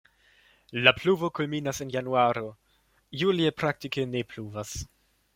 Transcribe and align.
La 0.85 0.93
pluvo 0.99 1.27
kulminas 1.39 1.81
en 1.85 1.91
januaro, 1.95 2.43
julie 3.23 3.51
praktike 3.63 4.07
ne 4.15 4.23
pluvas. 4.33 4.73